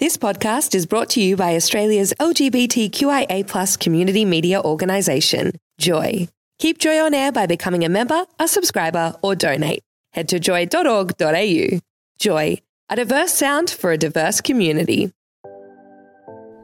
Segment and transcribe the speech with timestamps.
[0.00, 6.26] This podcast is brought to you by Australia's LGBTQIA community media organisation, Joy.
[6.58, 9.84] Keep Joy on air by becoming a member, a subscriber, or donate.
[10.12, 11.78] Head to joy.org.au.
[12.18, 12.58] Joy,
[12.90, 15.12] a diverse sound for a diverse community.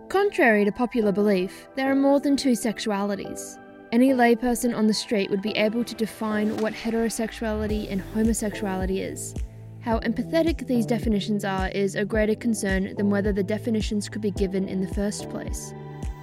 [0.09, 3.61] Contrary to popular belief, there are more than two sexualities.
[3.93, 9.37] Any layperson on the street would be able to define what heterosexuality and homosexuality is.
[9.83, 14.31] How empathetic these definitions are is a greater concern than whether the definitions could be
[14.31, 15.73] given in the first place.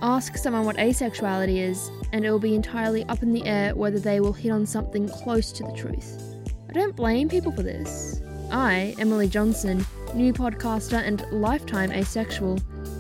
[0.04, 3.98] Ask someone what asexuality is, and it will be entirely up in the air whether
[3.98, 6.22] they will hit on something close to the truth.
[6.70, 8.22] I don't blame people for this.
[8.52, 9.84] I, Emily Johnson,
[10.14, 12.60] new podcaster and lifetime asexual,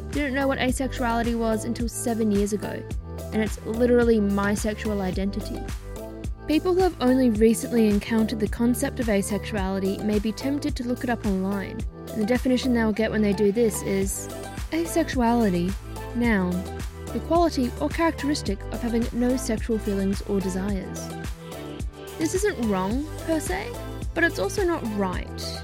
[0.09, 2.81] didn't know what asexuality was until seven years ago,
[3.31, 5.61] and it's literally my sexual identity.
[6.47, 11.03] People who have only recently encountered the concept of asexuality may be tempted to look
[11.03, 11.77] it up online,
[12.13, 14.29] and the definition they'll get when they do this is
[14.71, 15.73] asexuality,
[16.15, 16.51] noun,
[17.11, 21.09] the quality or characteristic of having no sexual feelings or desires.
[22.17, 23.67] This isn't wrong, per se,
[24.13, 25.61] but it's also not right.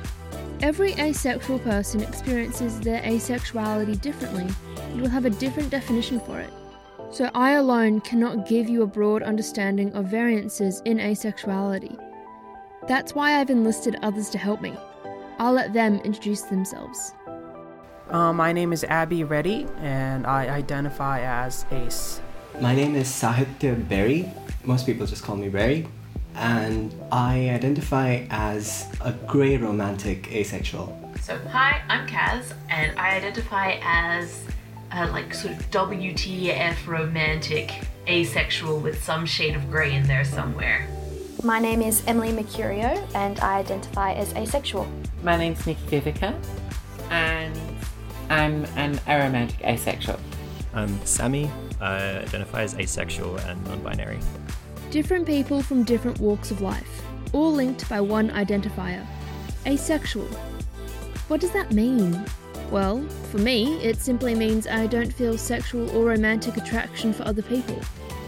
[0.62, 6.52] Every asexual person experiences their asexuality differently and will have a different definition for it.
[7.14, 11.96] So I alone cannot give you a broad understanding of variances in asexuality.
[12.88, 14.74] That's why I've enlisted others to help me.
[15.38, 17.14] I'll let them introduce themselves.
[18.10, 22.20] Uh, my name is Abby Reddy, and I identify as ace.
[22.60, 24.32] My name is Sahitya Berry.
[24.64, 25.88] Most people just call me Berry.
[26.34, 30.98] And I identify as a grey romantic asexual.
[31.22, 34.44] So, hi, I'm Kaz, and I identify as
[34.96, 37.72] a like sort of WTF romantic
[38.08, 40.88] asexual with some shade of grey in there somewhere.
[41.44, 44.88] My name is Emily Mercurio, and I identify as asexual.
[45.24, 46.36] My name's Nikki Vivica,
[47.10, 47.60] and
[48.30, 50.20] I'm an aromantic asexual.
[50.74, 51.50] I'm Sammy.
[51.82, 54.20] I identify as asexual and non binary.
[54.92, 59.06] Different people from different walks of life, all linked by one identifier
[59.66, 60.28] asexual.
[61.30, 62.24] What does that mean?
[62.72, 67.44] Well, for me, it simply means I don't feel sexual or romantic attraction for other
[67.44, 67.80] people.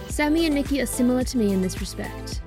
[0.08, 2.42] Sammy and Nikki are similar to me in this respect.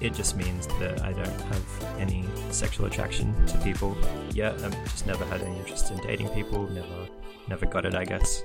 [0.00, 3.96] It just means that I don't have any sexual attraction to people
[4.32, 4.54] yet.
[4.62, 6.68] I've just never had any interest in dating people.
[6.70, 7.08] Never,
[7.48, 7.94] never got it.
[7.94, 8.42] I guess.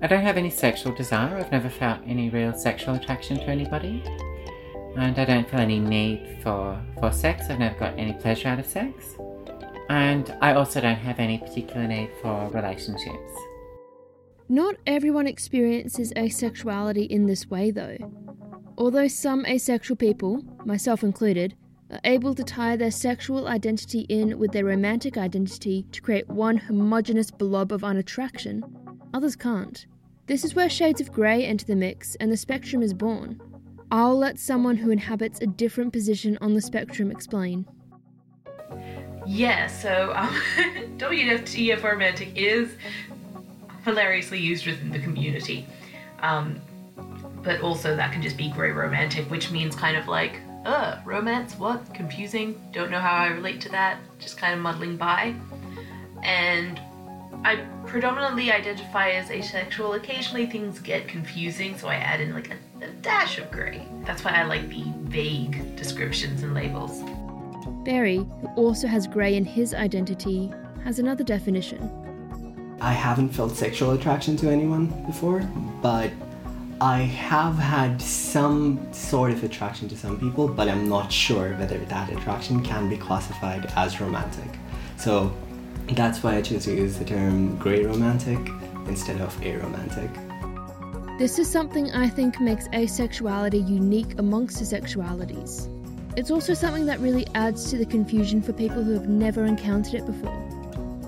[0.00, 1.38] I don't have any sexual desire.
[1.38, 4.02] I've never felt any real sexual attraction to anybody,
[4.96, 7.48] and I don't feel any need for for sex.
[7.48, 9.14] I've never got any pleasure out of sex,
[9.88, 13.32] and I also don't have any particular need for relationships.
[14.48, 17.96] Not everyone experiences asexuality in this way, though.
[18.76, 21.54] Although some asexual people, myself included,
[21.90, 26.56] are able to tie their sexual identity in with their romantic identity to create one
[26.56, 28.64] homogenous blob of unattraction,
[29.14, 29.86] others can't.
[30.26, 33.40] This is where shades of grey enter the mix and the spectrum is born.
[33.90, 37.66] I'll let someone who inhabits a different position on the spectrum explain.
[39.26, 40.28] Yeah, so um,
[40.98, 42.74] WTF romantic is
[43.84, 45.66] hilariously used within the community.
[46.20, 46.60] Um,
[47.42, 51.56] but also that can just be grey romantic, which means kind of like, uh, romance,
[51.56, 51.92] what?
[51.92, 55.34] Confusing, don't know how I relate to that, just kind of muddling by.
[56.22, 56.80] And
[57.44, 57.56] I
[57.86, 59.94] predominantly identify as asexual.
[59.94, 63.84] Occasionally things get confusing, so I add in like a, a dash of grey.
[64.04, 67.02] That's why I like the vague descriptions and labels.
[67.84, 70.52] Berry, who also has grey in his identity,
[70.84, 71.90] has another definition.
[72.80, 75.40] I haven't felt sexual attraction to anyone before,
[75.80, 76.10] but
[76.80, 81.78] I have had some sort of attraction to some people, but I'm not sure whether
[81.78, 84.50] that attraction can be classified as romantic.
[84.96, 85.32] So
[85.90, 88.38] that's why I choose to use the term grey romantic
[88.88, 90.10] instead of aromantic.
[91.18, 95.68] This is something I think makes asexuality unique amongst the sexualities.
[96.14, 99.94] It's also something that really adds to the confusion for people who have never encountered
[99.94, 100.36] it before.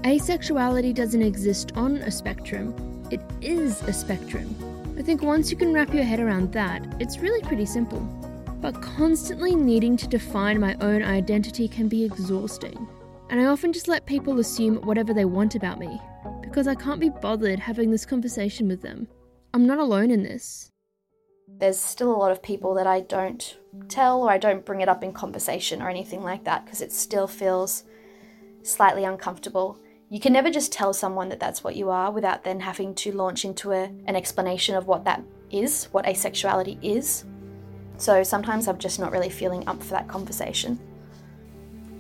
[0.03, 2.75] Asexuality doesn't exist on a spectrum,
[3.11, 4.55] it is a spectrum.
[4.99, 8.00] I think once you can wrap your head around that, it's really pretty simple.
[8.62, 12.88] But constantly needing to define my own identity can be exhausting.
[13.29, 16.00] And I often just let people assume whatever they want about me,
[16.40, 19.06] because I can't be bothered having this conversation with them.
[19.52, 20.70] I'm not alone in this.
[21.59, 23.56] There's still a lot of people that I don't
[23.89, 26.93] tell or I don't bring it up in conversation or anything like that because it
[26.93, 27.85] still feels
[28.62, 29.79] slightly uncomfortable.
[30.11, 33.12] You can never just tell someone that that's what you are without then having to
[33.12, 37.25] launch into a, an explanation of what that is, what asexuality is.
[37.97, 40.79] So sometimes I'm just not really feeling up for that conversation.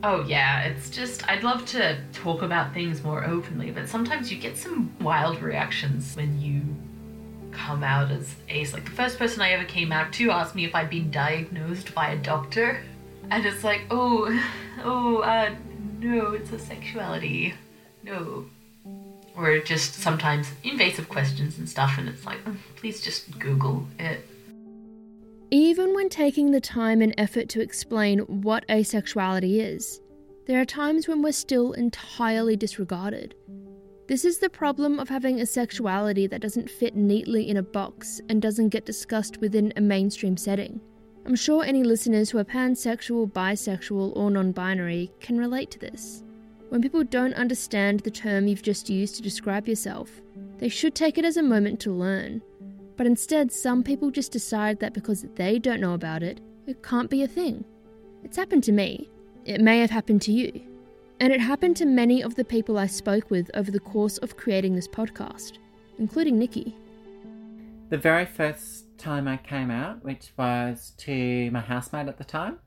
[0.02, 4.38] Oh, yeah, it's just, I'd love to talk about things more openly, but sometimes you
[4.38, 6.62] get some wild reactions when you
[7.54, 8.72] come out as ace.
[8.72, 11.94] Like, the first person I ever came out to asked me if I'd been diagnosed
[11.94, 12.82] by a doctor.
[13.30, 14.28] And it's like, oh,
[14.84, 15.54] oh, uh,
[16.00, 17.54] no, it's a sexuality.
[18.02, 18.46] No.
[19.36, 24.26] Or just sometimes invasive questions and stuff, and it's like, mm, please just Google it.
[25.50, 30.00] Even when taking the time and effort to explain what asexuality is,
[30.46, 33.34] there are times when we're still entirely disregarded.
[34.06, 38.20] This is the problem of having a sexuality that doesn't fit neatly in a box
[38.28, 40.78] and doesn't get discussed within a mainstream setting.
[41.24, 46.22] I'm sure any listeners who are pansexual, bisexual, or non binary can relate to this.
[46.68, 50.20] When people don't understand the term you've just used to describe yourself,
[50.58, 52.42] they should take it as a moment to learn.
[52.98, 57.08] But instead, some people just decide that because they don't know about it, it can't
[57.08, 57.64] be a thing.
[58.22, 59.08] It's happened to me.
[59.46, 60.60] It may have happened to you.
[61.20, 64.36] And it happened to many of the people I spoke with over the course of
[64.36, 65.58] creating this podcast,
[65.98, 66.76] including Nikki.
[67.90, 72.58] The very first time I came out, which was to my housemate at the time,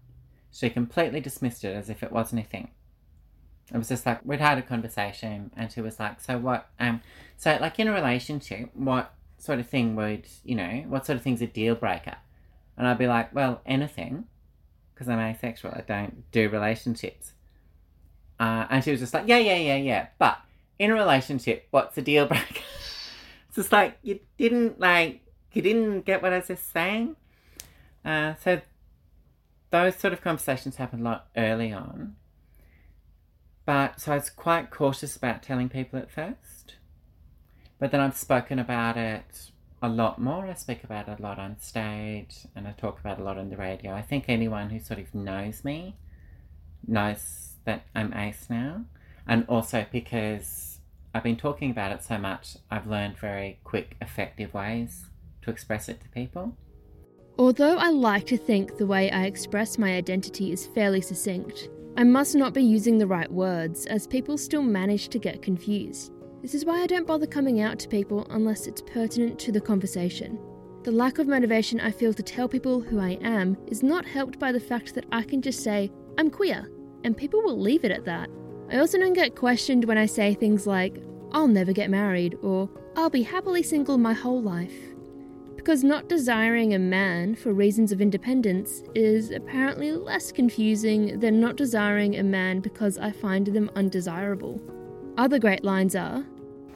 [0.52, 2.48] she completely dismissed it as if it wasn't.
[2.54, 6.70] It was just like we'd had a conversation, and she was like, "So what?
[6.80, 7.02] Um,
[7.36, 10.86] so like in a relationship, what sort of thing would you know?
[10.88, 12.16] What sort of thing's a deal breaker?"
[12.78, 14.26] And I'd be like, "Well, anything,
[14.94, 15.74] because I'm asexual.
[15.76, 17.34] I don't do relationships."
[18.40, 20.40] Uh, and she was just like, "Yeah, yeah, yeah, yeah." But
[20.80, 22.64] in a relationship, what's the deal breaker?
[23.48, 25.22] it's just like you didn't like
[25.54, 27.16] you didn't get what I was just saying.
[28.06, 28.62] Uh, so
[29.72, 32.16] those sort of conversations happened a lot early on.
[33.66, 36.76] But so I was quite cautious about telling people at first.
[37.80, 39.52] But then I've spoken about it
[39.82, 40.46] a lot more.
[40.46, 43.38] I speak about it a lot on stage and I talk about it a lot
[43.38, 43.94] on the radio.
[43.94, 45.96] I think anyone who sort of knows me
[46.88, 48.86] knows that I'm ace now.
[49.28, 50.80] And also because
[51.14, 55.06] I've been talking about it so much, I've learned very quick, effective ways
[55.44, 56.56] to express it to people.
[57.38, 62.04] Although I like to think the way I express my identity is fairly succinct, I
[62.04, 66.14] must not be using the right words, as people still manage to get confused.
[66.42, 69.62] This is why I don't bother coming out to people unless it's pertinent to the
[69.62, 70.40] conversation.
[70.84, 74.40] The lack of motivation I feel to tell people who I am is not helped
[74.40, 76.70] by the fact that I can just say, I'm queer,
[77.04, 78.30] and people will leave it at that.
[78.72, 81.02] I also don't get questioned when I say things like,
[81.32, 84.74] I'll never get married, or I'll be happily single my whole life
[85.68, 91.58] because not desiring a man for reasons of independence is apparently less confusing than not
[91.58, 94.62] desiring a man because I find them undesirable.
[95.18, 96.24] Other great lines are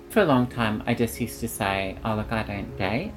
[0.09, 3.13] For a long time, I just used to say, oh, look, I don't date,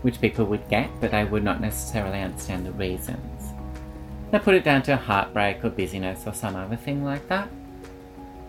[0.00, 3.20] which people would get, but they would not necessarily understand the reasons.
[4.30, 7.48] They put it down to heartbreak or busyness or some other thing like that.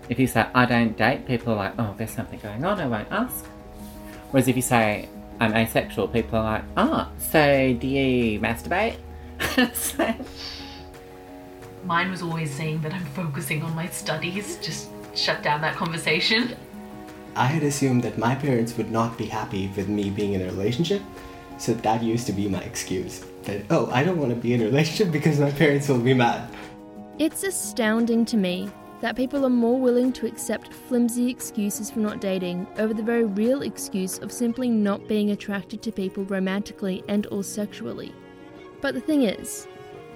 [0.09, 2.87] If you say, I don't date, people are like, oh, there's something going on, I
[2.87, 3.45] won't ask.
[4.31, 8.97] Whereas if you say, I'm asexual, people are like, oh, so do you masturbate?
[9.73, 10.13] so,
[11.83, 16.55] Mine was always saying that I'm focusing on my studies, just shut down that conversation.
[17.35, 20.45] I had assumed that my parents would not be happy with me being in a
[20.45, 21.01] relationship,
[21.61, 23.23] so that used to be my excuse.
[23.43, 26.13] That, oh, I don't want to be in a relationship because my parents will be
[26.13, 26.49] mad.
[27.19, 28.71] It's astounding to me
[29.01, 33.25] that people are more willing to accept flimsy excuses for not dating over the very
[33.25, 38.11] real excuse of simply not being attracted to people romantically and or sexually.
[38.81, 39.67] But the thing is,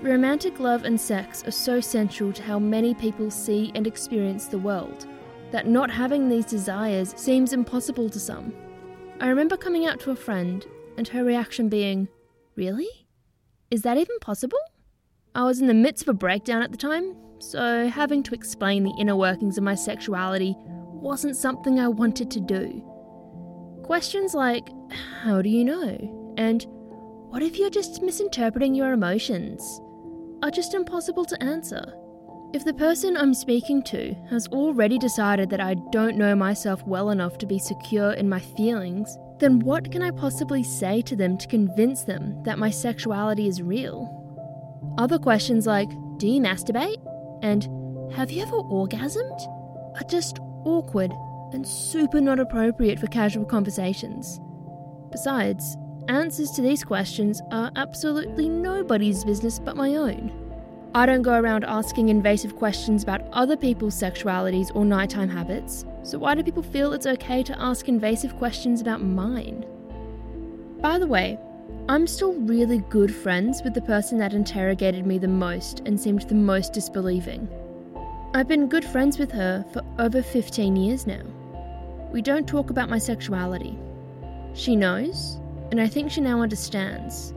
[0.01, 4.57] romantic love and sex are so central to how many people see and experience the
[4.57, 5.05] world
[5.51, 8.51] that not having these desires seems impossible to some.
[9.19, 10.65] I remember coming out to a friend
[10.97, 12.07] and her reaction being,
[12.55, 12.87] Really?
[13.71, 14.57] Is that even possible?
[15.33, 18.83] I was in the midst of a breakdown at the time, so having to explain
[18.83, 22.81] the inner workings of my sexuality wasn't something I wanted to do.
[23.83, 24.67] Questions like,
[25.21, 26.33] How do you know?
[26.37, 26.65] and
[27.29, 29.81] What if you're just misinterpreting your emotions?
[30.43, 31.93] are just impossible to answer.
[32.53, 37.09] If the person I'm speaking to has already decided that I don't know myself well
[37.09, 41.37] enough to be secure in my feelings, then what can I possibly say to them
[41.37, 44.21] to convince them that my sexuality is real?
[44.97, 47.01] Other questions like, Do you masturbate?
[47.41, 47.63] and
[48.13, 49.39] Have you ever orgasmed?
[49.95, 51.11] are just awkward
[51.53, 54.39] and super not appropriate for casual conversations.
[55.11, 55.77] Besides,
[56.09, 60.44] answers to these questions are absolutely nobody's business but my own.
[60.95, 66.17] I don't go around asking invasive questions about other people's sexualities or nighttime habits, so
[66.17, 69.65] why do people feel it's okay to ask invasive questions about mine?
[70.79, 71.37] By the way,
[71.89, 76.21] I'm still really good friends with the person that interrogated me the most and seemed
[76.29, 77.49] the most disbelieving.
[78.33, 81.23] I've been good friends with her for over 15 years now.
[82.13, 83.77] We don't talk about my sexuality.
[84.53, 87.33] She knows, and I think she now understands.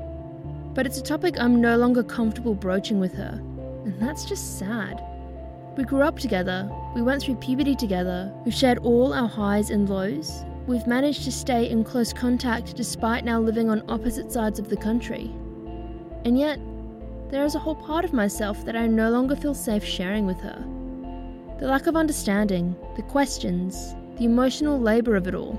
[0.75, 3.43] But it's a topic I'm no longer comfortable broaching with her,
[3.89, 5.03] and that's just sad.
[5.79, 9.89] We grew up together, we went through puberty together, we've shared all our highs and
[9.89, 14.69] lows, we've managed to stay in close contact despite now living on opposite sides of
[14.69, 15.31] the country.
[16.27, 16.61] And yet,
[17.31, 20.41] there is a whole part of myself that I no longer feel safe sharing with
[20.41, 20.63] her.
[21.59, 25.59] The lack of understanding, the questions, the emotional labour of it all,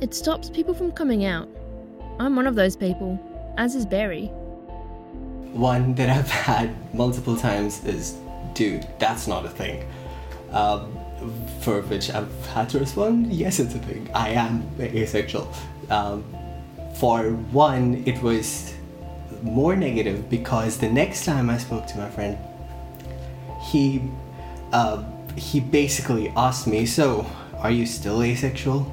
[0.00, 1.48] it stops people from coming out.
[2.18, 3.20] I'm one of those people,
[3.58, 4.32] as is Berry.
[5.52, 8.16] One that I've had multiple times is,
[8.54, 9.84] dude, that's not a thing.
[10.50, 10.98] Um,
[11.60, 14.08] for which I've had to respond, yes, it's a thing.
[14.14, 15.52] I am asexual.
[15.90, 16.24] Um,
[16.94, 18.74] for one, it was
[19.42, 22.38] more negative because the next time I spoke to my friend,
[23.70, 24.02] he
[24.72, 25.02] uh,
[25.36, 27.26] he basically asked me, "So,
[27.58, 28.86] are you still asexual?"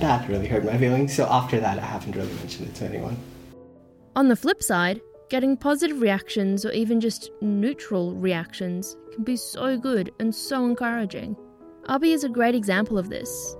[0.00, 1.14] That really hurt my feelings.
[1.14, 3.16] So after that, I haven't really mentioned it to anyone.
[4.14, 5.00] On the flip side,
[5.30, 11.36] getting positive reactions or even just neutral reactions can be so good and so encouraging.
[11.88, 13.56] Abby is a great example of this.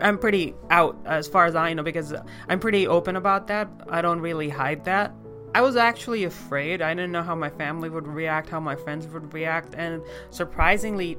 [0.00, 2.14] I'm pretty out as far as I know because
[2.48, 3.68] I'm pretty open about that.
[3.88, 5.12] I don't really hide that.
[5.54, 6.82] I was actually afraid.
[6.82, 11.18] I didn't know how my family would react, how my friends would react, and surprisingly,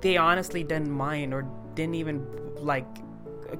[0.00, 2.86] they honestly didn't mind or didn't even like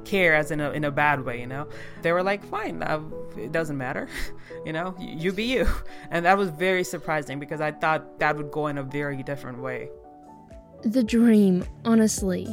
[0.05, 1.69] care as in a in a bad way, you know.
[2.03, 3.01] They were like, "Fine, uh,
[3.37, 4.09] it doesn't matter."
[4.67, 5.67] you know, you be you.
[6.11, 9.61] And that was very surprising because I thought that would go in a very different
[9.61, 9.91] way.
[10.83, 12.47] The dream, honestly.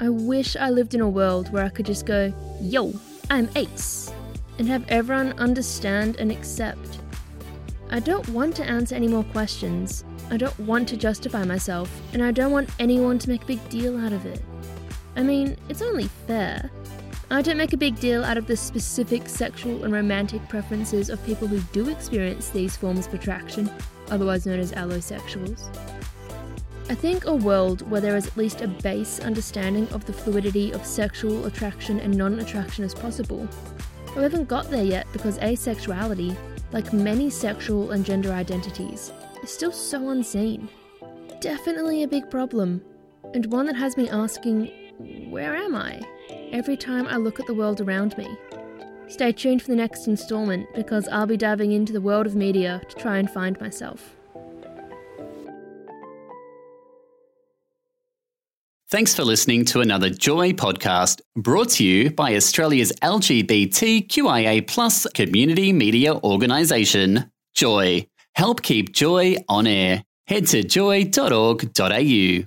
[0.00, 2.94] I wish I lived in a world where I could just go, yo,
[3.28, 4.10] I'm Ace,
[4.58, 7.00] and have everyone understand and accept.
[7.90, 10.04] I don't want to answer any more questions.
[10.30, 13.68] I don't want to justify myself, and I don't want anyone to make a big
[13.68, 14.42] deal out of it.
[15.20, 16.70] I mean, it's only fair.
[17.30, 21.22] I don't make a big deal out of the specific sexual and romantic preferences of
[21.26, 23.70] people who do experience these forms of attraction,
[24.10, 25.68] otherwise known as allosexuals.
[26.88, 30.70] I think a world where there is at least a base understanding of the fluidity
[30.72, 33.46] of sexual attraction and non attraction is possible.
[34.16, 36.34] We haven't got there yet because asexuality,
[36.72, 39.12] like many sexual and gender identities,
[39.42, 40.70] is still so unseen.
[41.42, 42.80] Definitely a big problem,
[43.34, 44.79] and one that has me asking,
[45.28, 46.00] where am I?
[46.52, 48.28] every time I look at the world around me.
[49.08, 52.80] Stay tuned for the next installment because I'll be diving into the world of media
[52.88, 54.16] to try and find myself.
[58.88, 65.72] Thanks for listening to another Joy podcast brought to you by Australia's LGBTQIA plus community
[65.72, 68.08] media organisation, Joy.
[68.34, 70.04] Help keep Joy on air.
[70.26, 72.46] Head to joy.org.au.